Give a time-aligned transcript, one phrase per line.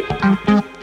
[0.00, 0.77] very warm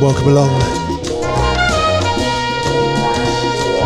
[0.00, 0.50] welcome along.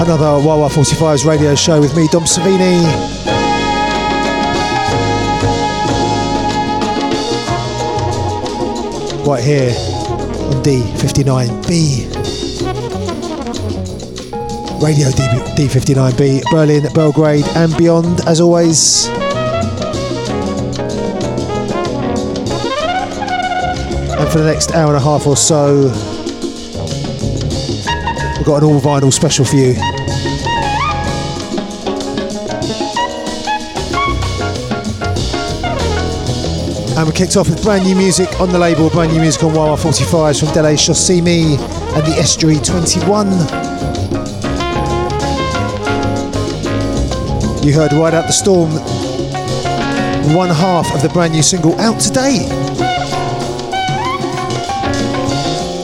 [0.01, 3.15] Another Wah Wah 45's radio show with me, Dom Servini.
[9.27, 12.13] right here on D59B.
[14.83, 19.07] Radio D- D59B, Berlin, Belgrade, and beyond, as always.
[24.17, 25.89] And for the next hour and a half or so,
[28.45, 29.75] we've got an all vinyl special for you.
[36.99, 39.55] And we kicked off with brand new music on the label, brand new music on
[39.55, 41.59] Wah Wah 45s from Dele Sosimi
[41.97, 43.31] and the Estuary 21.
[47.67, 48.71] You heard Ride Out the Storm,
[50.37, 52.74] one half of the brand new single out today.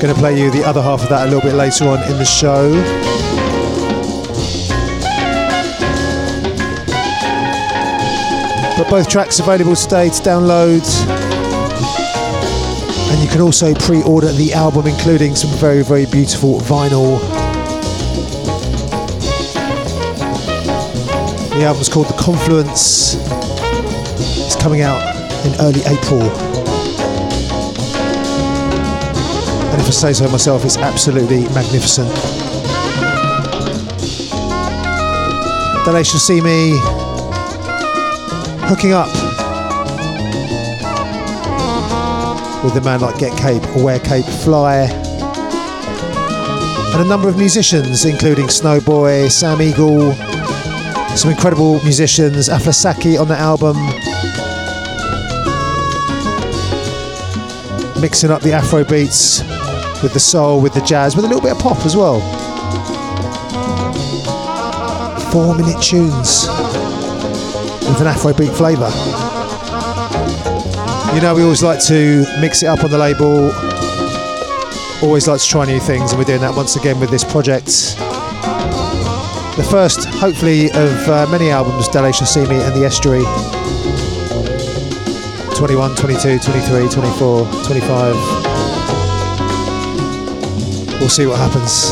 [0.00, 2.24] Gonna play you the other half of that a little bit later on in the
[2.24, 2.72] show.
[8.78, 10.80] But both tracks available today to download.
[13.12, 17.20] And you can also pre order the album, including some very, very beautiful vinyl.
[21.50, 23.16] The album's called The Confluence.
[24.46, 25.02] It's coming out
[25.44, 26.69] in early April.
[29.80, 32.10] And if I say so myself, it's absolutely magnificent.
[35.86, 36.78] Dele Sosimi
[38.68, 39.08] hooking up
[42.62, 44.80] with a man like Get Cape, or Wear Cape, Fly,
[46.92, 50.12] and a number of musicians, including Snowboy, Sam Eagle,
[51.16, 53.76] some incredible musicians, Afla Sackey on the album,
[58.02, 59.42] mixing up the Afro beats
[60.02, 62.20] with the soul, with the jazz, with a little bit of pop as well.
[65.30, 66.48] Four minute tunes
[67.86, 68.90] with an Afrobeat flavour.
[71.14, 73.52] You know, we always like to mix it up on the label,
[75.02, 77.66] always like to try new things, and we're doing that once again with this project.
[79.56, 83.24] The first, hopefully, of uh, many albums, Dele Sosimi and The Estuary.
[85.56, 88.39] 21, 22, 23, 24, 25.
[91.00, 91.90] We'll see what happens.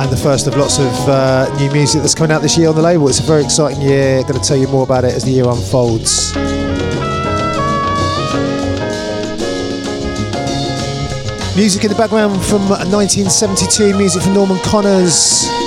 [0.00, 2.74] and the first of lots of uh, new music that's coming out this year on
[2.74, 3.08] the label.
[3.08, 4.22] It's a very exciting year.
[4.22, 6.34] Going to tell you more about it as the year unfolds.
[11.54, 15.59] Music in the background from 1972, music from Norman Connors.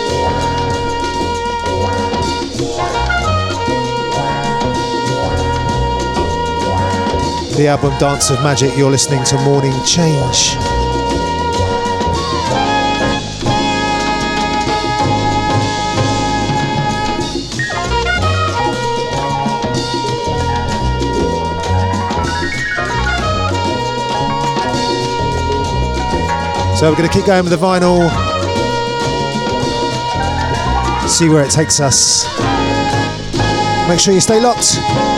[7.55, 10.57] The album Dance of Magic, you're listening to Morning Change.
[26.75, 28.09] So we're going to keep going with the vinyl,
[31.07, 32.25] see where it takes us.
[33.87, 35.12] Make sure you stay locked.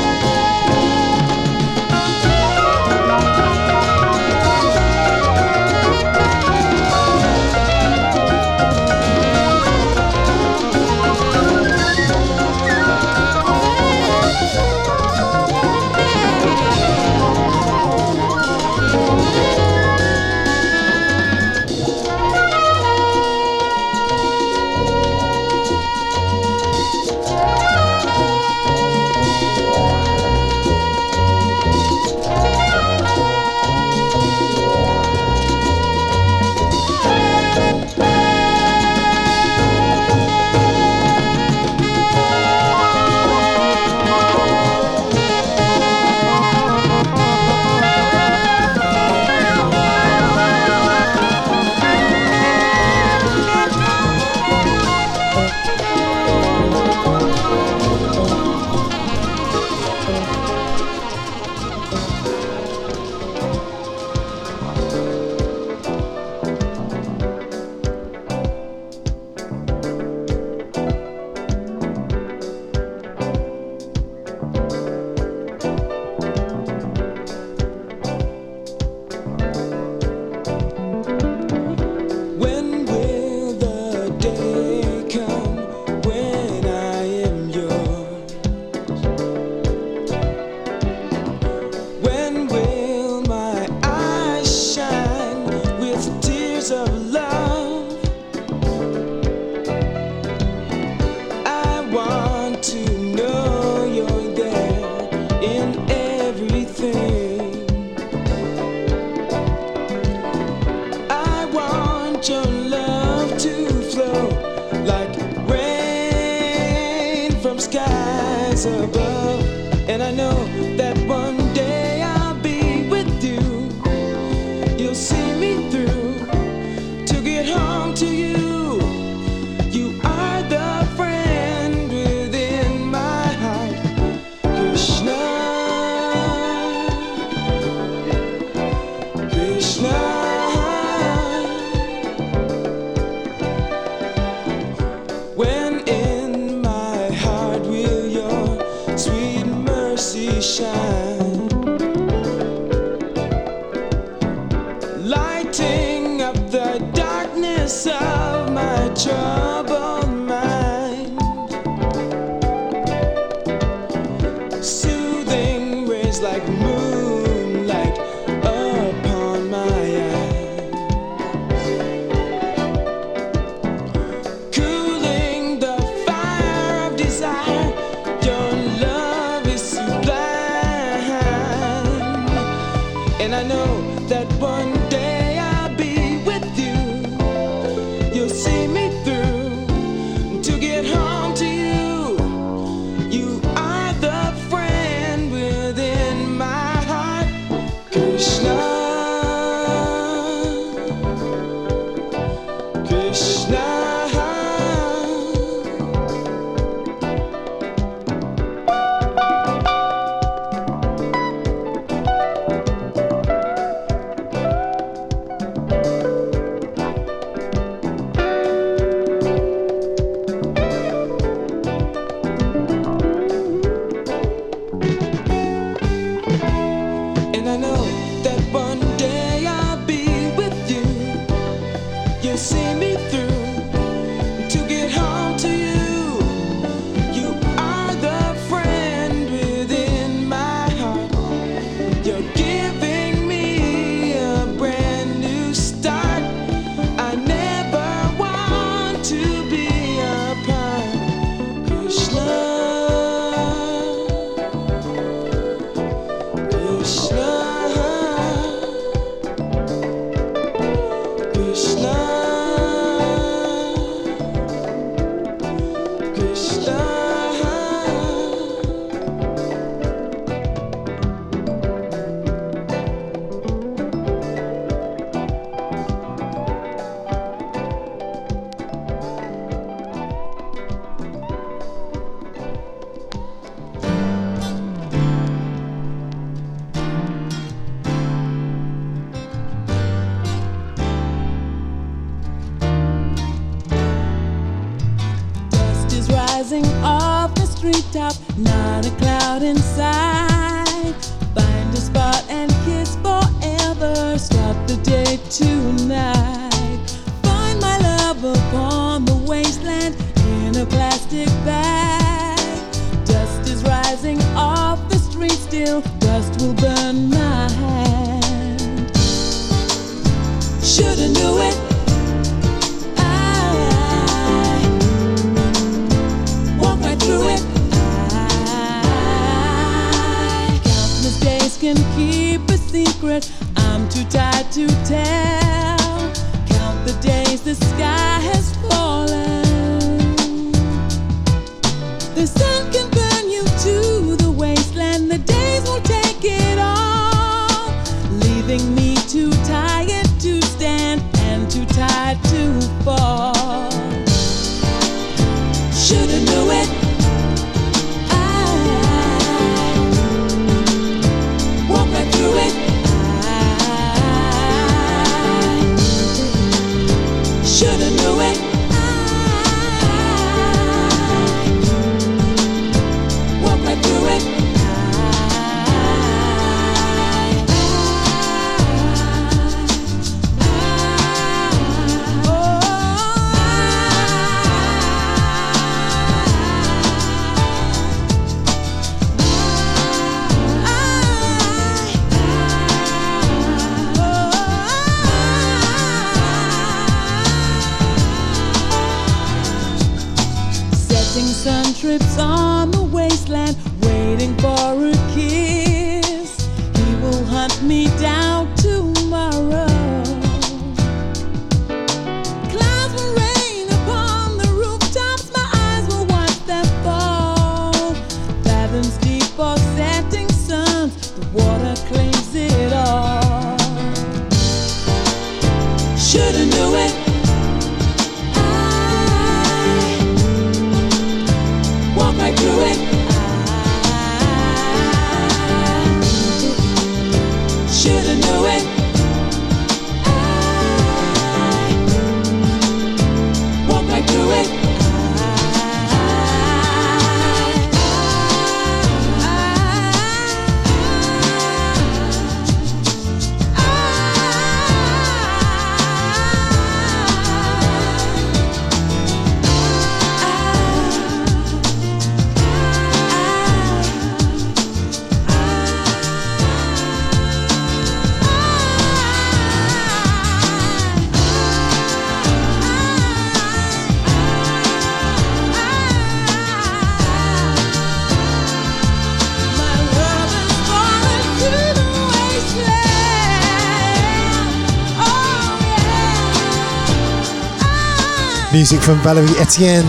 [488.66, 489.86] music from Valerie Etienne.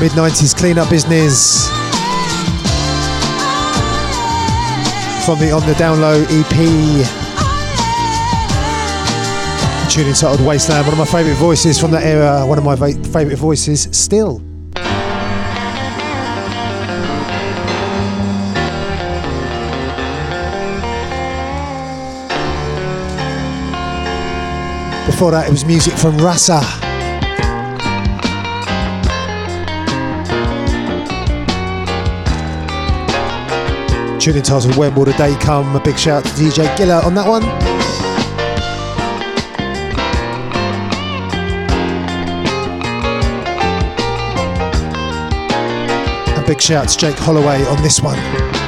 [0.00, 1.68] Mid 90s cleanup business.
[5.24, 6.56] From the On the download EP.
[9.88, 13.04] Tune entitled Wasteland, one of my favourite voices from that era, one of my va-
[13.04, 14.42] favourite voices still.
[25.14, 26.58] before that, it was music from Rasa.
[34.18, 35.76] Tune entitled When Will the Day Come?
[35.76, 37.44] A big shout out to DJ Giller on that one.
[46.36, 48.63] A big shout out to Jake Holloway on this one.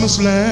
[0.00, 0.49] Promised land.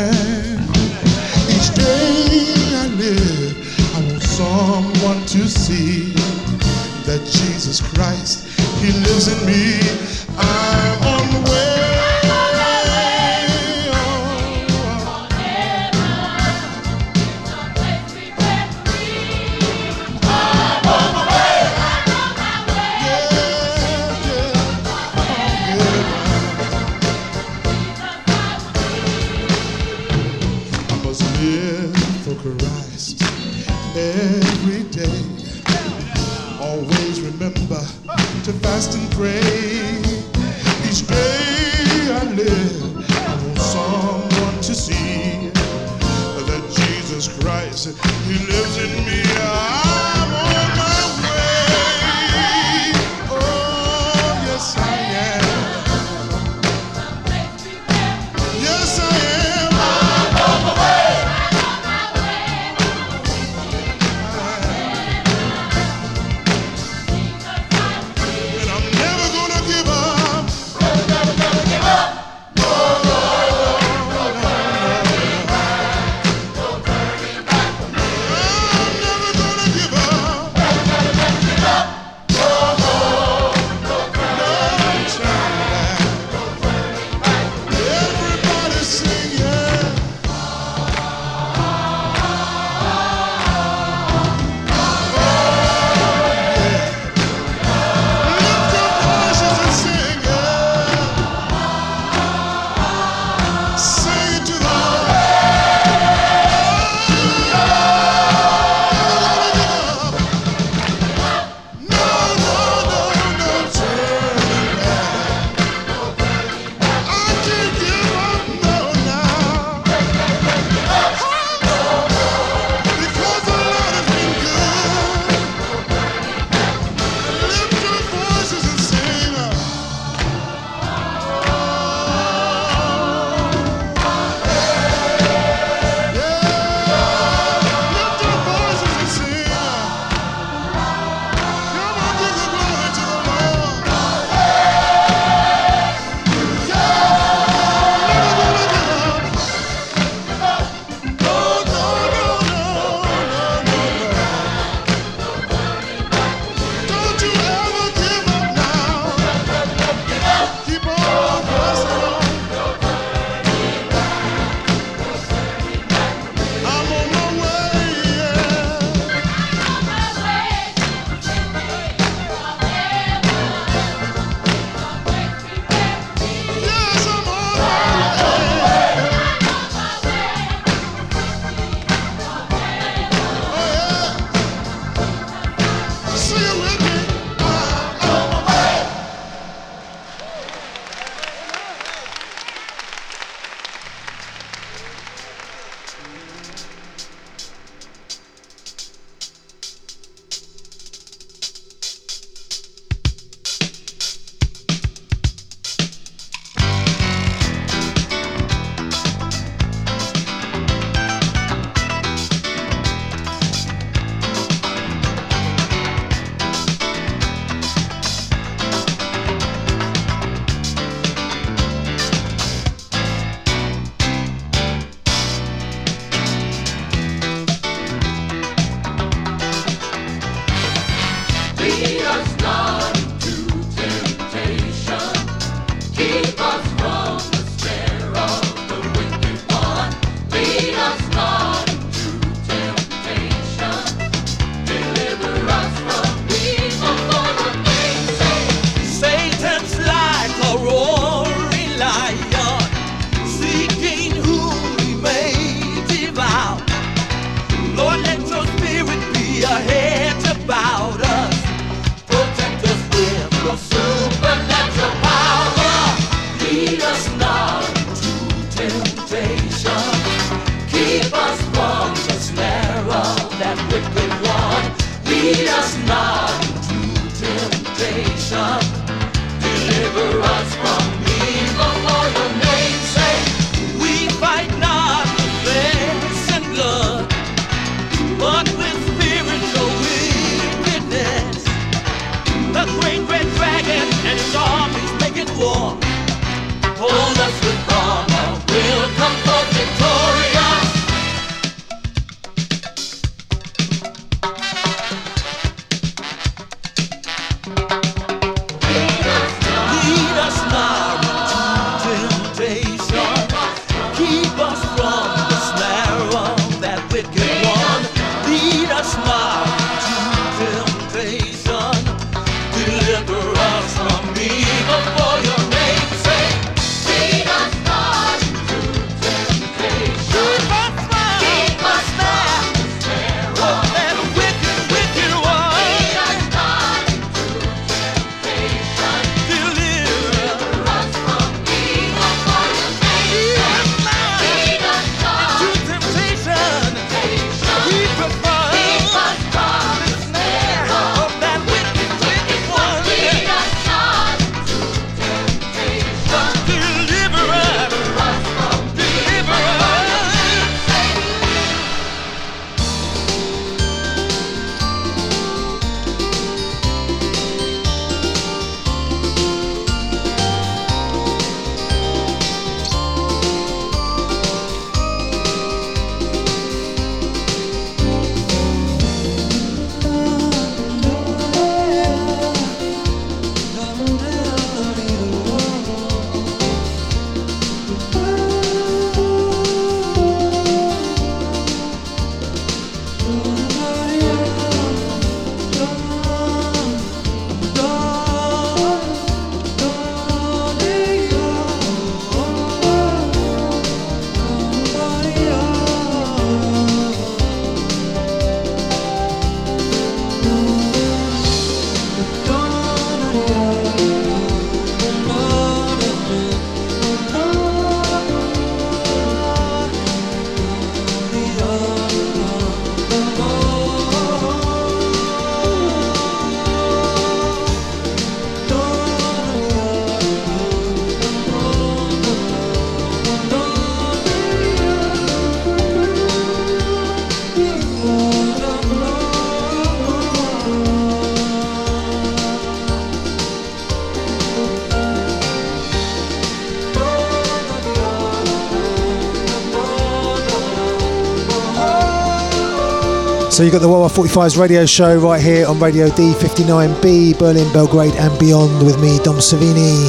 [453.39, 457.53] So you've got the Wah Wah 45's radio show right here on Radio D59B, Berlin,
[457.53, 459.89] Belgrade, and beyond with me, Dom Servini.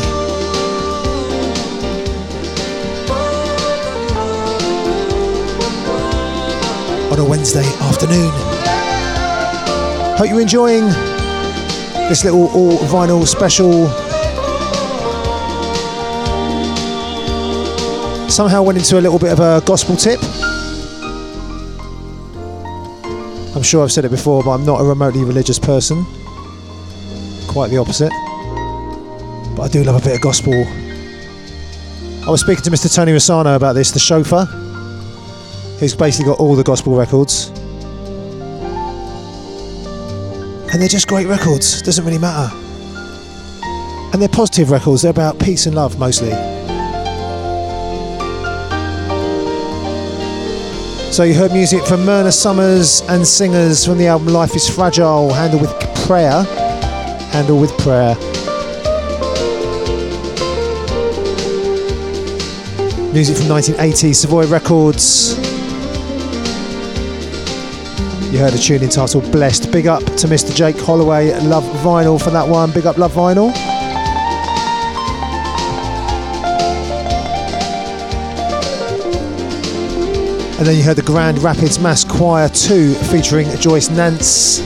[7.11, 8.29] On a Wednesday afternoon.
[10.15, 10.85] Hope you're enjoying
[12.07, 13.87] this little all vinyl special.
[18.29, 20.19] Somehow went into a little bit of a gospel tip.
[23.59, 26.05] I'm sure I've said it before, but I'm not a remotely religious person.
[27.45, 28.09] Quite the opposite.
[29.57, 30.53] But I do love a bit of gospel.
[30.53, 32.95] I was speaking to Mr.
[32.95, 34.45] Tony Rosano about this, the chauffeur,
[35.77, 37.49] who's basically got all the gospel records.
[40.71, 42.55] And they're just great records, doesn't really matter.
[44.13, 46.31] And they're positive records, they're about peace and love mostly.
[51.11, 55.33] So you heard music from Myrna Summers and singers from the album Life is Fragile,
[55.33, 55.71] Handle with
[56.05, 56.43] Prayer.
[57.33, 58.15] Handle with Prayer.
[63.11, 65.35] Music from 1980, Savoy Records.
[68.31, 69.71] You heard a tune entitled Blessed.
[69.71, 70.55] Big up to Mr.
[70.55, 72.71] Jake Holloway, Love Vinyl for that one.
[72.71, 73.51] Big up Love Vinyl.
[80.59, 84.59] And then you heard the Grand Rapids Mass Choir 2 featuring Joyce Nance.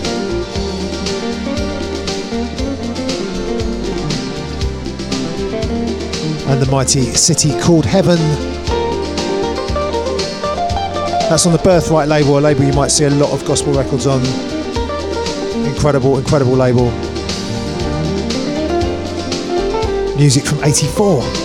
[6.49, 8.17] And the mighty City Called Heaven.
[11.29, 14.07] That's on the Birthright label, a label you might see a lot of gospel records
[14.07, 14.25] on.
[15.67, 16.89] Incredible, incredible label.
[20.17, 21.42] Music from 84.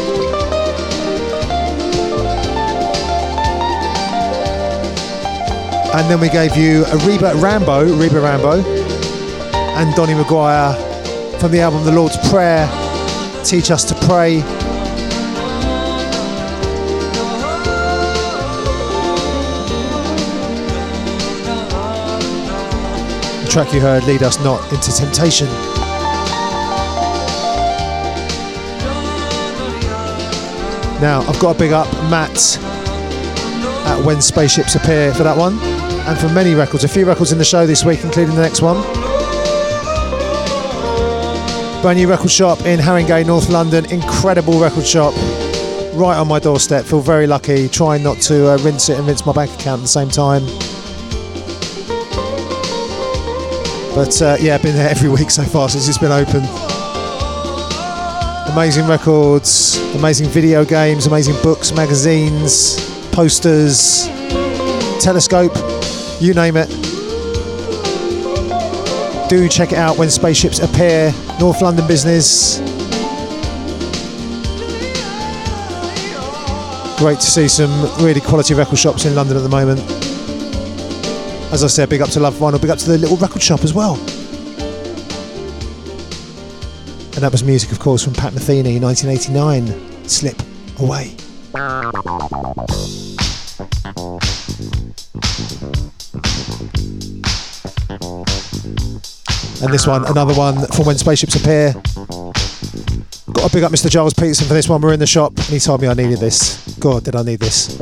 [5.99, 10.73] And then we gave you a Reba Rambo, Reba Rambo, and Dony McGuire
[11.41, 12.69] from the album The Lord's Prayer,
[13.45, 14.37] Teach Us to Pray.
[23.43, 25.49] The track you heard, Lead Us Not Into Temptation.
[31.03, 32.57] Now, I've got to big up Matt
[33.87, 35.78] at When Spaceships Appear for that one,
[36.09, 36.85] and for many records.
[36.85, 38.83] A few records in the show this week, including the next one.
[41.83, 43.85] Brand new record shop in Haringey, North London.
[43.93, 45.13] Incredible record shop,
[45.95, 46.87] right on my doorstep.
[46.87, 47.69] Feel very lucky.
[47.69, 50.45] Trying not to uh, rinse it and rinse my bank account at the same time.
[53.95, 56.43] But uh, yeah, I've been there every week so far since it's been open.
[58.51, 62.81] Amazing records, amazing video games, amazing books, magazines,
[63.13, 64.07] posters,
[65.01, 65.55] telescope,
[66.21, 66.69] you name it.
[69.29, 71.13] Do check it out when spaceships appear.
[71.39, 72.59] North London business.
[76.99, 77.71] Great to see some
[78.05, 79.81] really quality record shops in London at the moment.
[81.53, 83.65] As I said, big up to Love Vinyl, big up to the little record shop
[83.65, 83.95] as well.
[87.15, 90.09] And that was music, of course, from Pat Metheny, 1989.
[90.09, 90.41] Slip
[90.79, 91.17] Away.
[99.61, 101.73] And this one, another one from When Spaceships Appear.
[103.33, 103.91] Got to big up Mr.
[103.91, 104.81] Gilles Peterson for this one.
[104.81, 106.77] We're in the shop and he told me I needed this.
[106.79, 107.79] God, did I need this.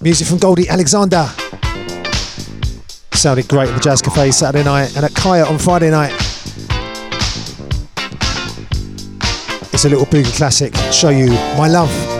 [0.00, 1.28] Music from Goldie Alexander.
[3.12, 6.12] Sounded great at the Jazz Cafe Saturday night and at Kaya on Friday night.
[9.72, 10.74] It's a little boogie classic.
[10.90, 12.19] Show you my love.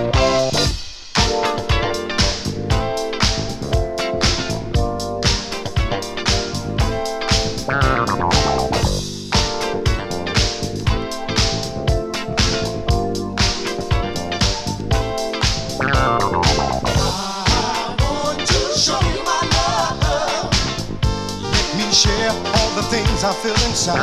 [23.21, 23.99] Things I feel inside.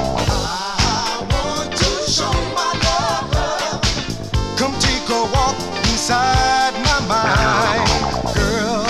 [0.00, 3.30] I want to show my love.
[4.56, 5.56] Come take a walk
[5.90, 7.88] inside my mind,
[8.34, 8.84] girl.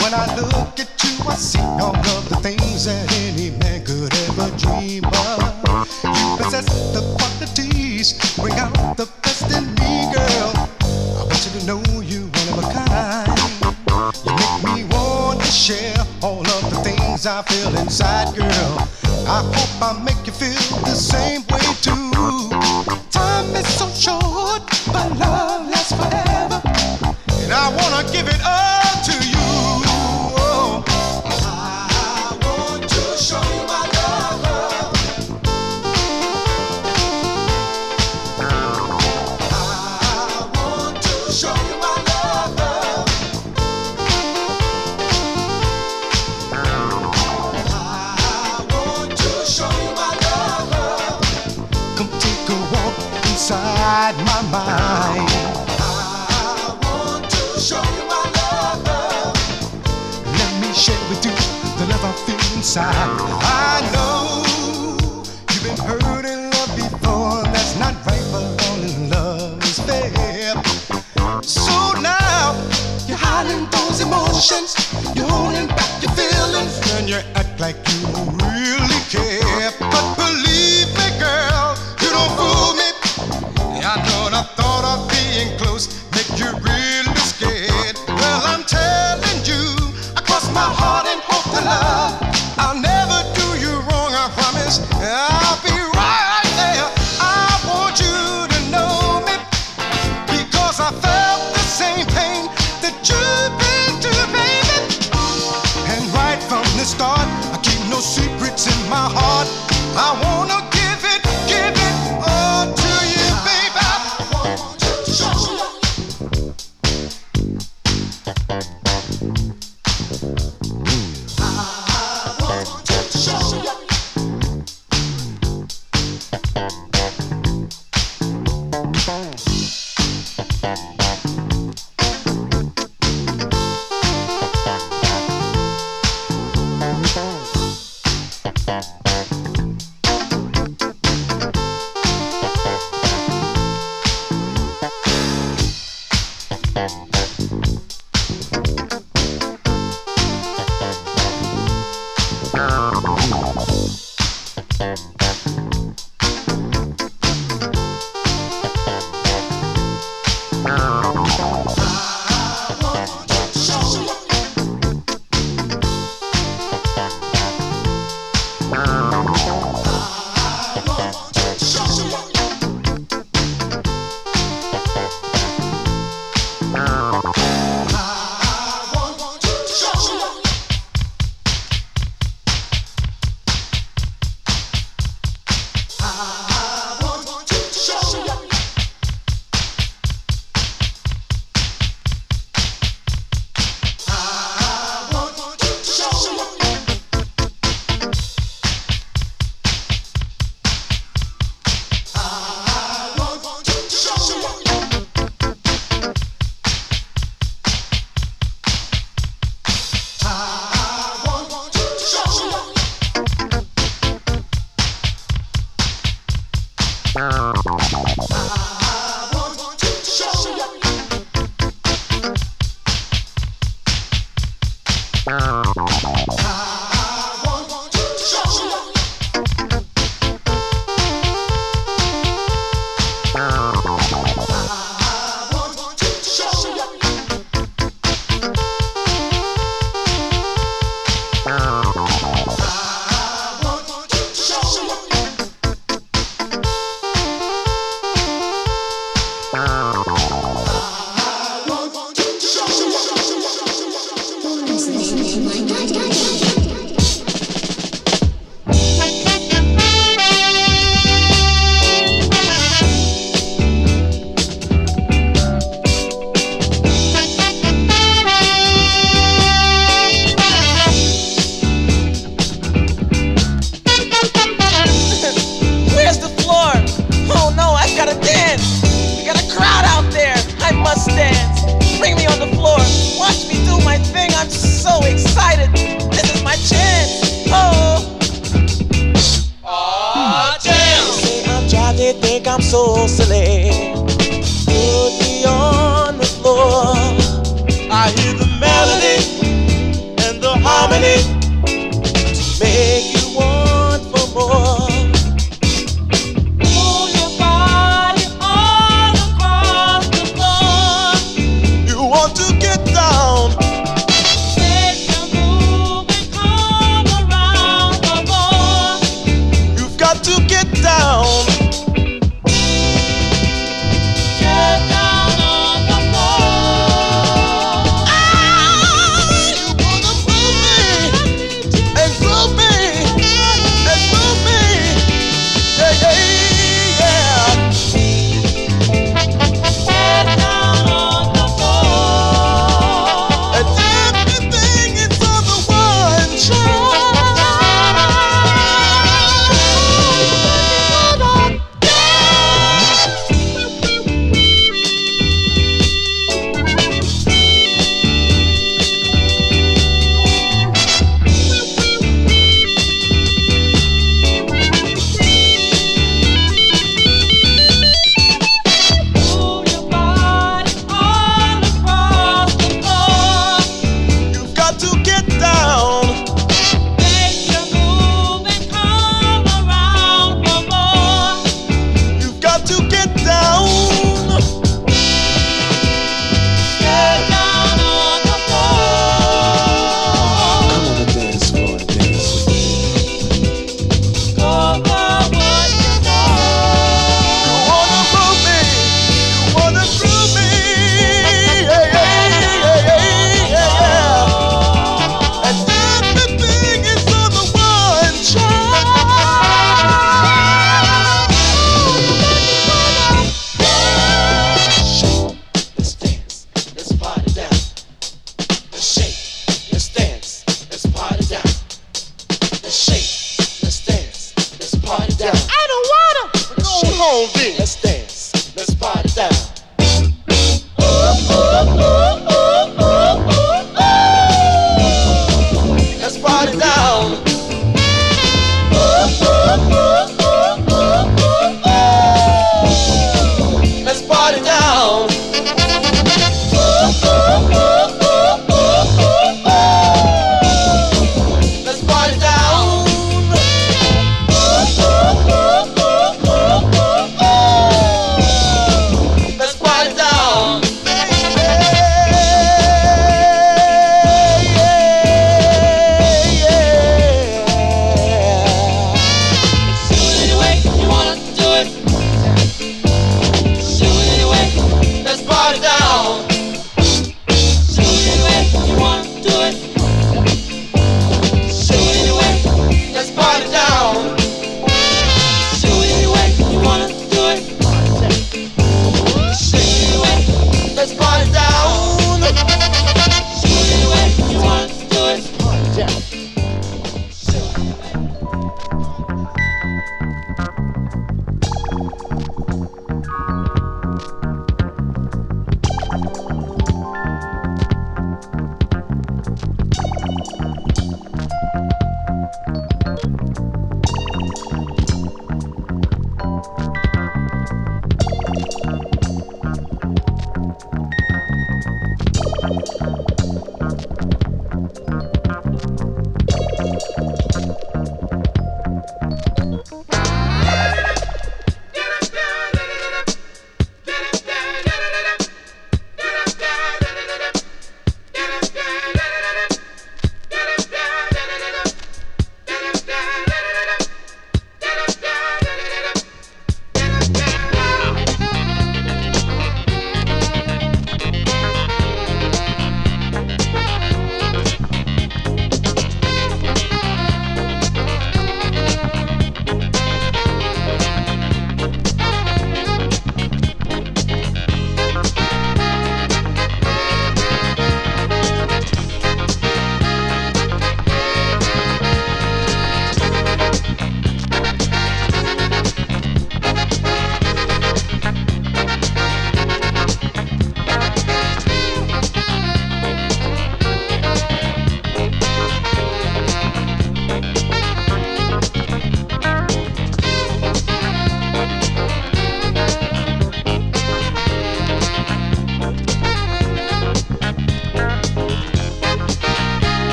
[0.00, 4.14] When I look at you, I see all of the things that any man could
[4.28, 5.38] ever dream of.
[6.04, 9.06] You possess the qualities, bring out the
[17.28, 18.88] I feel inside, girl.
[19.28, 21.42] I hope I make you feel the same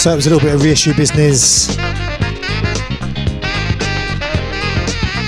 [0.00, 1.76] So it was a little bit of reissue business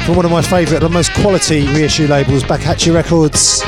[0.07, 3.61] from one of my favourite and most quality reissue labels, Backatcha Records.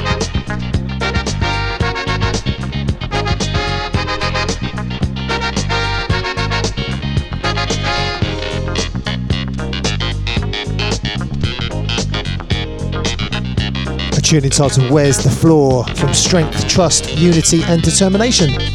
[14.16, 18.73] A tune entitled Where's the Floor from Strength, Trust, Unity and Determination.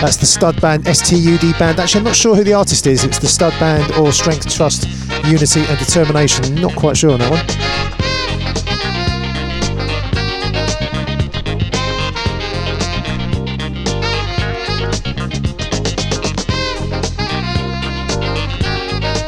[0.00, 1.80] That's the stud band, STUD band.
[1.80, 3.02] Actually, I'm not sure who the artist is.
[3.02, 4.86] It's the stud band or Strength, Trust,
[5.24, 6.54] Unity and Determination.
[6.54, 7.46] Not quite sure on that one.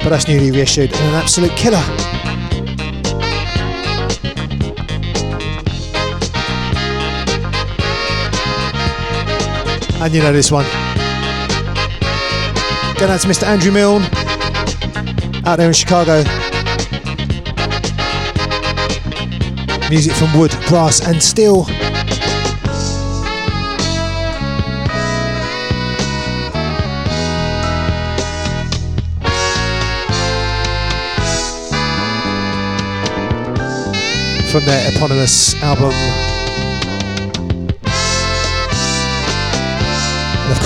[0.03, 2.18] But that's newly reissued and an absolute killer.
[10.01, 10.64] And you know this one.
[12.99, 13.42] Going out to Mr.
[13.44, 14.03] Andrew Milne
[15.44, 16.22] out there in Chicago.
[19.90, 21.64] Music from wood, brass, and steel.
[34.44, 36.38] From their eponymous album.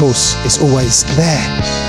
[0.03, 1.82] Course, it's always there.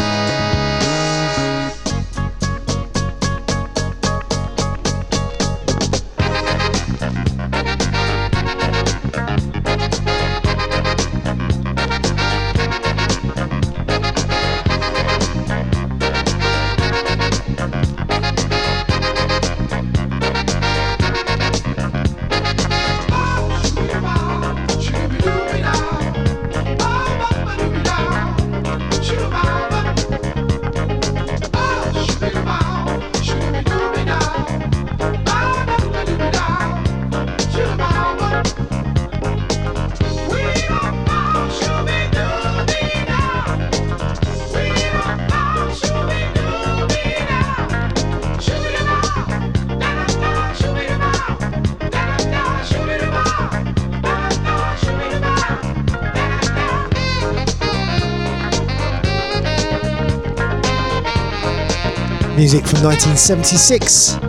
[62.44, 64.16] Music from 1976.
[64.16, 64.22] And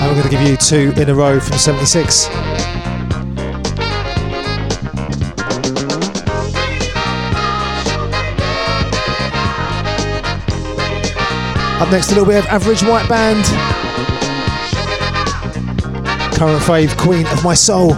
[0.00, 2.26] we're going to give you two in a row from 76.
[11.76, 13.44] Up next, a little bit of Average White Band.
[16.34, 17.92] Current fave, Queen of My Soul.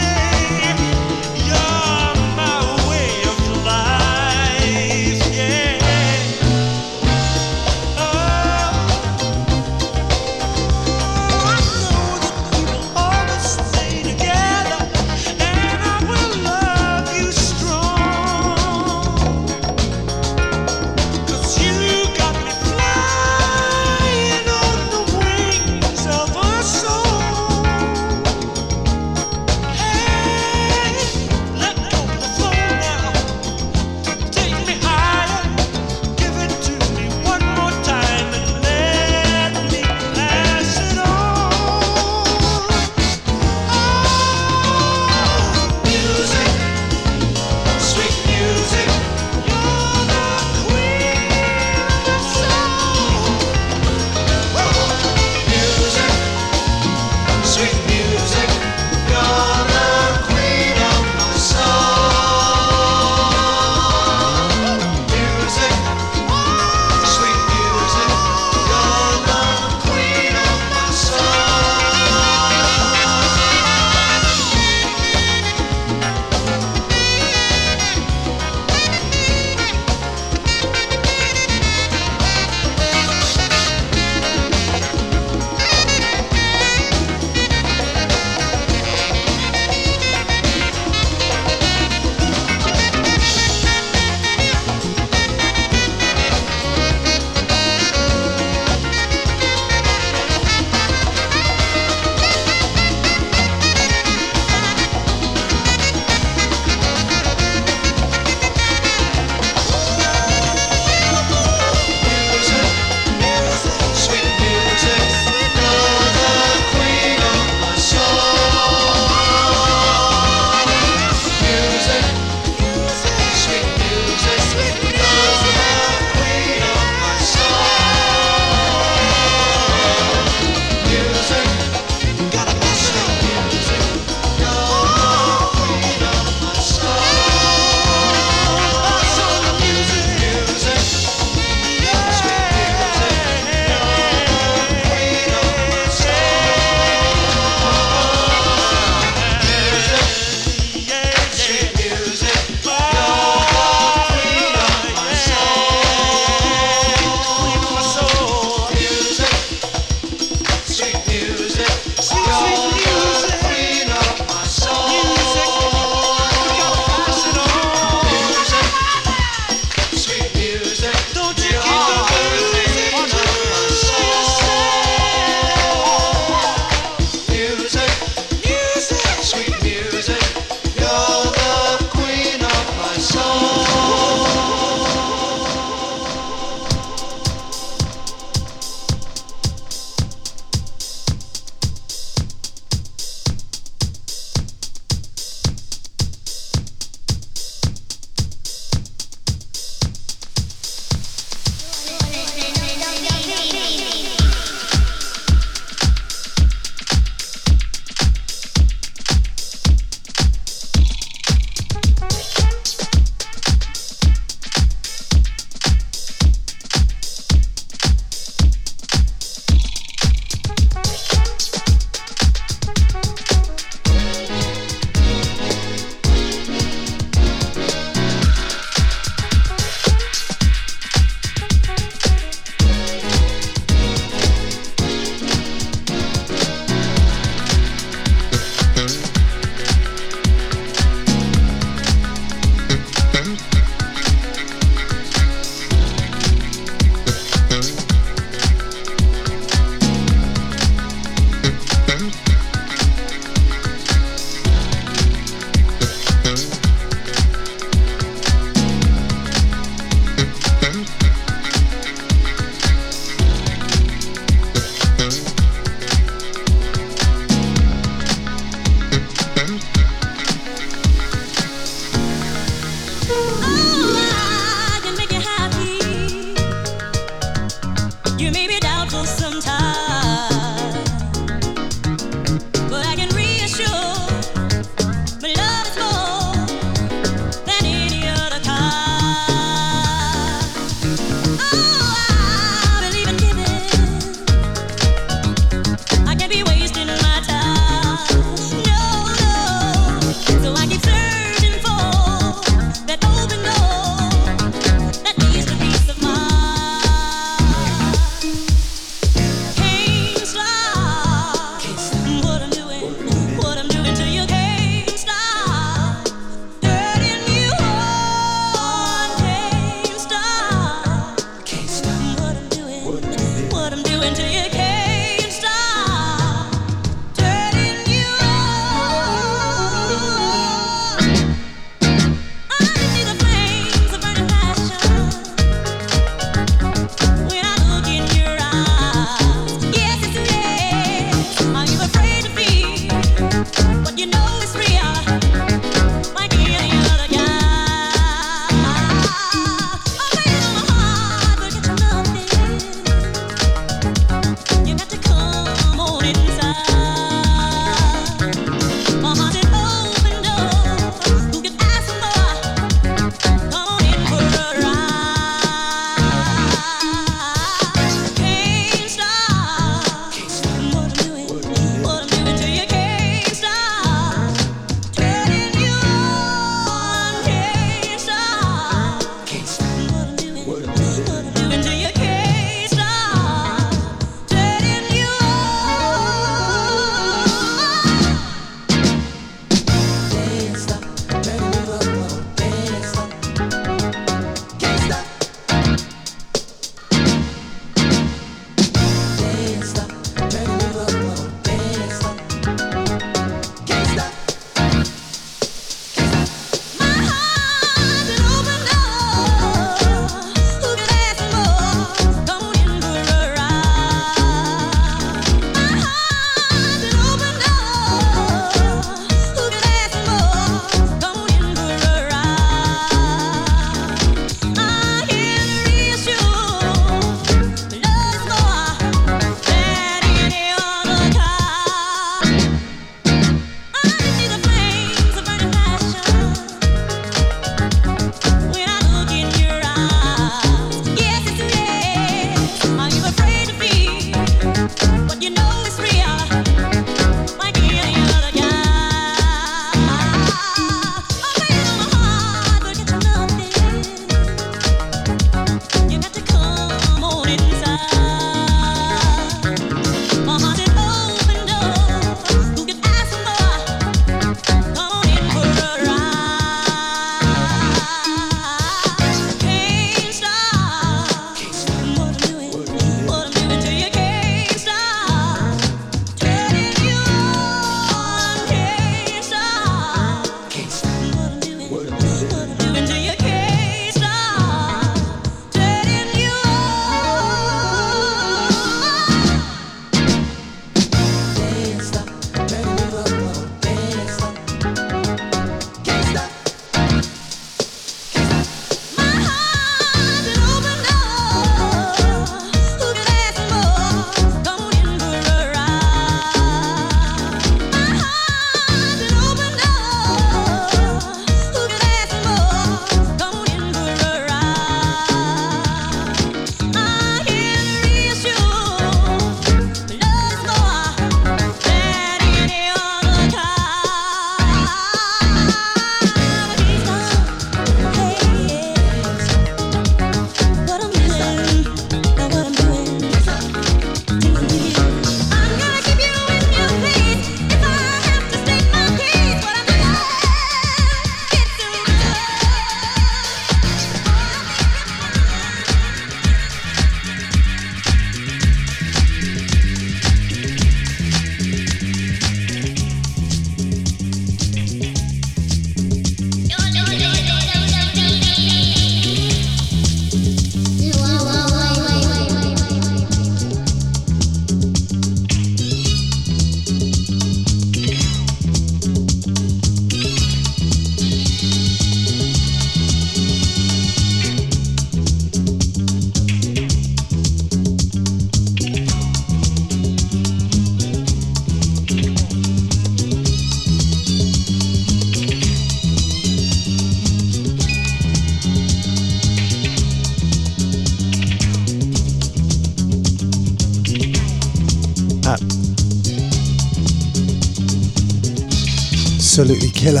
[599.84, 600.00] Killer.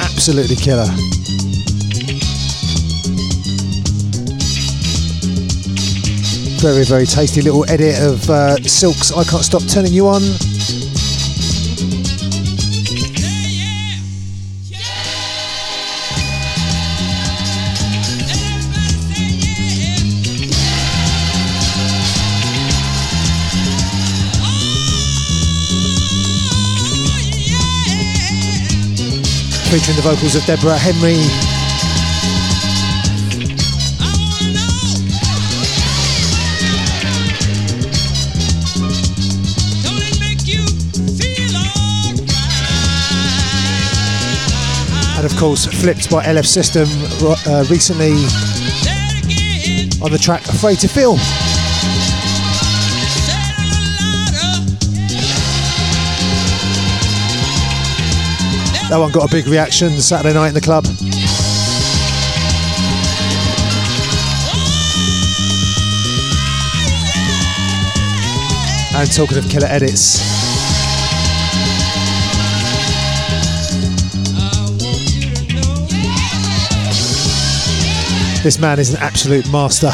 [0.00, 0.86] Absolutely killer.
[6.58, 10.22] Very, very tasty little edit of uh, Silk's I Can't Stop Turning You On.
[29.78, 31.16] featuring the vocals of Deborah Henry.
[45.18, 46.88] And of course, flipped by LF System
[47.46, 48.12] uh, recently
[50.02, 51.18] on the track Afraid to Feel.
[58.88, 60.86] That one got a big reaction Saturday night in the club.
[68.94, 70.18] And talking of killer edits,
[78.44, 79.90] this man is an absolute master.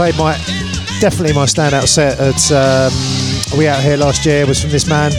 [0.00, 0.32] Played my
[0.98, 5.10] definitely my standout set at um, We Out Here last year was from this man.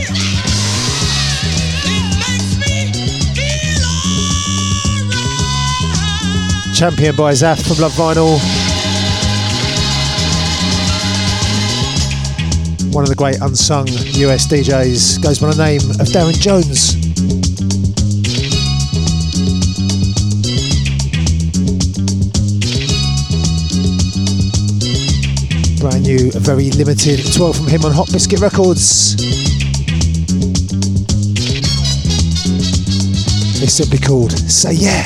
[6.74, 8.40] Champion by Zaf from Love Vinyl.
[12.92, 17.01] One of the great unsung US DJs goes by the name of Darren Jones.
[26.02, 29.14] Brand new, very limited 12 from him on Hot Biscuit Records.
[33.62, 35.04] It's simply called Say Yeah.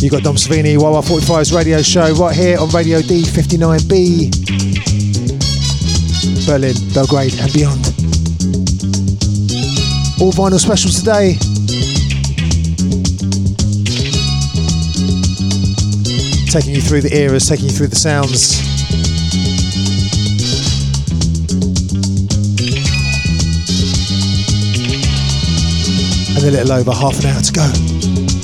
[0.00, 4.30] You got Dom Servini, Wawa 45's radio show right here on Radio D59B,
[6.46, 7.84] Berlin, Belgrade, and beyond.
[10.22, 11.49] All vinyl specials today.
[16.50, 18.58] Taking you through the eras, taking you through the sounds.
[26.36, 28.39] And a little over half an hour to go.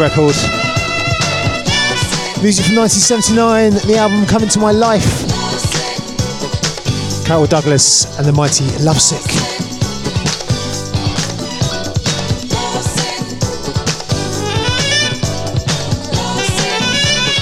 [0.00, 0.34] Record.
[2.42, 5.28] Music from 1979, the album Coming to My Life.
[7.26, 9.20] Carol Douglas and the mighty Lovesick.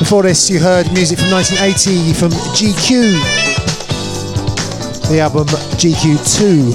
[0.01, 3.15] Before this, you heard music from 1980 from GQ.
[5.11, 5.47] The album
[5.79, 6.73] GQ2.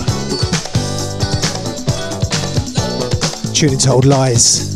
[3.54, 4.73] Tune into Old Lies.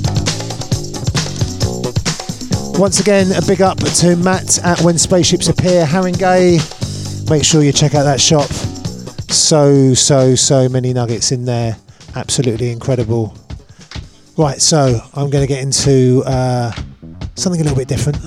[2.77, 6.59] Once again, a big up to Matt at When Spaceships Appear, Haringey.
[7.27, 8.45] Make sure you check out that shop.
[9.31, 11.75] So, so, so many nuggets in there.
[12.15, 13.35] Absolutely incredible.
[14.37, 16.71] Right, so I'm going to get into uh,
[17.33, 18.21] something a little bit different.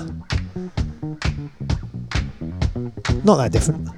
[3.24, 3.88] Not that different.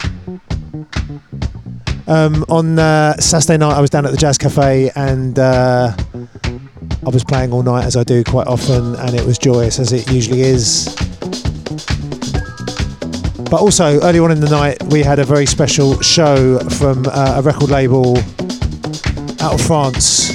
[2.06, 5.96] Um, on uh, Saturday night, I was down at the Jazz Cafe and uh,
[7.04, 9.92] I was playing all night as I do quite often, and it was joyous as
[9.92, 10.94] it usually is.
[13.50, 17.34] But also, early on in the night, we had a very special show from uh,
[17.38, 18.16] a record label
[19.40, 20.30] out of France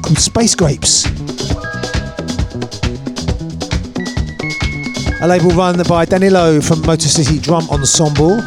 [0.00, 1.04] called Space Grapes.
[5.20, 8.40] A label run by Danilo from Motor City Drum Ensemble.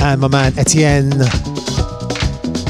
[0.00, 1.12] And my man Etienne.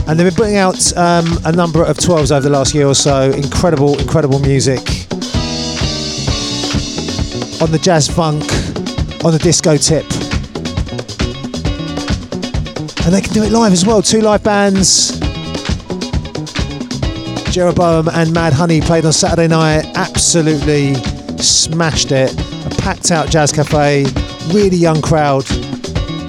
[0.08, 2.94] And they've been putting out um, a number of 12s over the last year or
[2.94, 3.30] so.
[3.30, 4.78] Incredible, incredible music.
[7.60, 8.42] On the jazz funk,
[9.24, 10.04] on the disco tip.
[13.04, 14.00] And they can do it live as well.
[14.00, 15.18] Two live bands.
[17.50, 19.84] Jeroboam and Mad Honey played on Saturday night.
[19.94, 20.94] Absolutely
[21.38, 22.32] smashed it.
[22.64, 24.04] A packed out jazz cafe.
[24.52, 25.48] Really young crowd.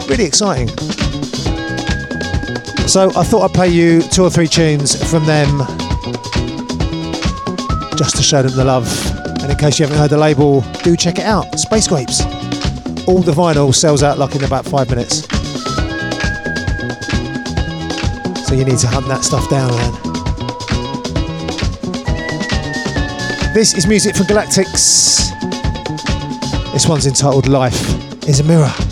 [0.09, 0.69] Really exciting.
[2.89, 5.59] So I thought I'd play you two or three tunes from them
[7.95, 8.87] just to show them the love.
[9.43, 11.59] And in case you haven't heard the label, do check it out.
[11.59, 12.21] Space Grapes.
[13.07, 15.27] All the vinyl sells out like in about five minutes.
[18.47, 19.93] So you need to hunt that stuff down, man.
[23.53, 25.29] This is music from Galactics.
[26.73, 28.88] This one's entitled Life is a Mirror.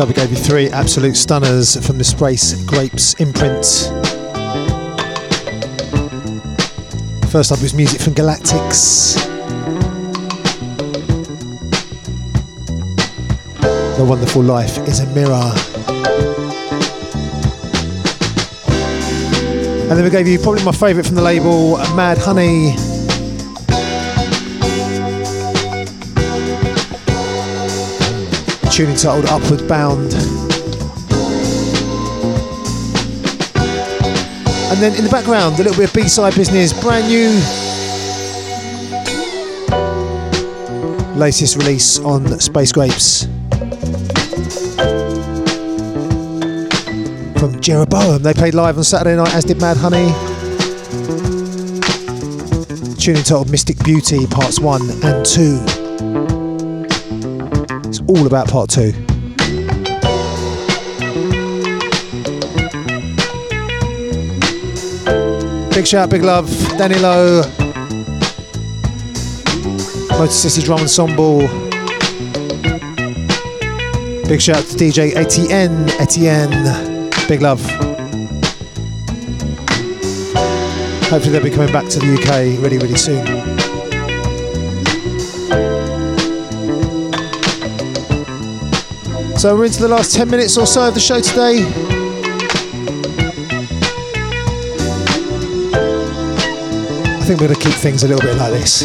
[0.00, 3.66] So we gave you three absolute stunners from the Space Grapes imprint.
[7.30, 9.16] First up was music from Galactics.
[13.98, 15.52] The Wonderful Life is a Mirror.
[19.82, 22.89] And then we gave you probably my favourite from the label, Mad Honey.
[28.80, 30.14] Tune entitled Upward Bound.
[34.70, 37.28] And then in the background, a little bit of B-side business, brand new.
[41.14, 43.24] Latest release on Space Grapes.
[47.38, 48.22] From Jeroboam.
[48.22, 50.10] They played live on Saturday night, as did Mad Honey.
[52.94, 55.79] Tune entitled Mystic Beauty, parts one and two.
[58.10, 58.90] All about part two.
[65.70, 67.42] Big shout, big love, Danilo,
[70.08, 71.42] Motor City Drum Ensemble.
[74.26, 77.60] Big shout to DJ Etienne, Etienne, big love.
[81.08, 83.59] Hopefully they'll be coming back to the UK really, really soon.
[89.40, 91.64] So we're into the last 10 minutes or so of the show today.
[97.16, 98.80] I think we're going to keep things a little bit like this.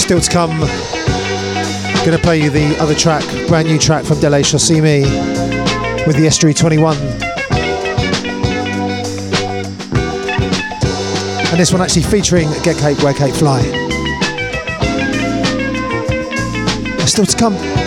[0.00, 0.60] Still to come,
[2.16, 4.44] to play you the other track, brand new track from Dele
[4.80, 5.00] Me
[6.06, 7.23] with the Estuary 21.
[11.54, 13.62] And this one actually featuring Get Cape, Wear Cape, Fly.
[17.06, 17.83] Still to come.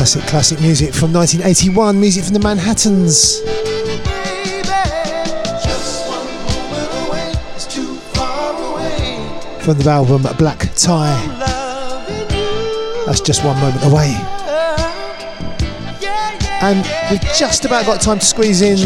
[0.00, 3.40] Classic, classic music from 1981, music from the Manhattans.
[9.62, 11.26] From the album Black Tie.
[13.04, 14.16] That's just one moment away.
[16.62, 16.78] And
[17.10, 18.78] we've just about got time to squeeze in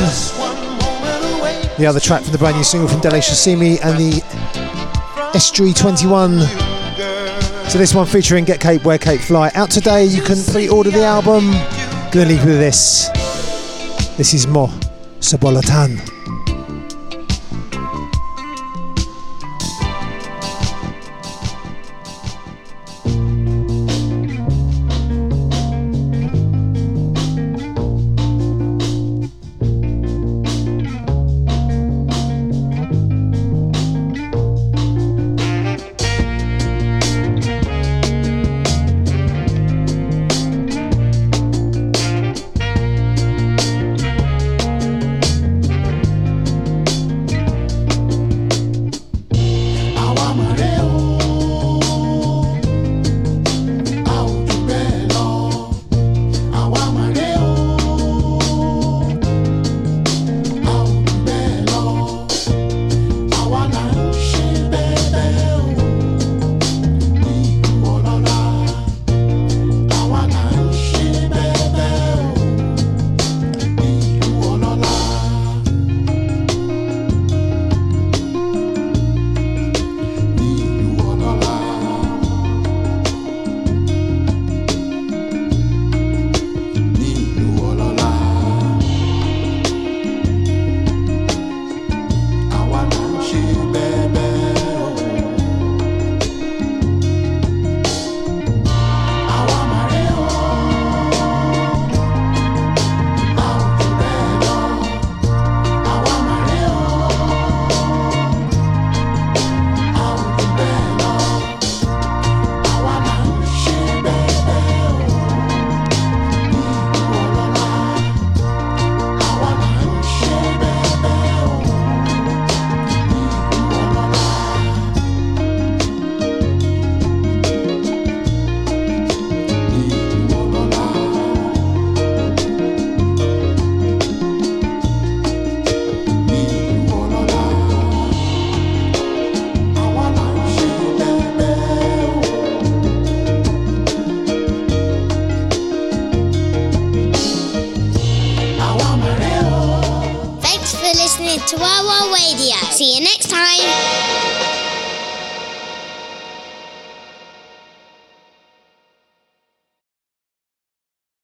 [1.78, 6.63] the other track from the brand new single from Dele Sosimi and the Estuary 21.
[7.74, 9.50] So this one featuring Get Cape, Wear Cape, Fly.
[9.56, 11.50] Out today, you can pre-order the album.
[12.12, 13.08] Gonna leave you with this.
[14.16, 14.68] This is Mo
[15.18, 16.13] Sabolatan.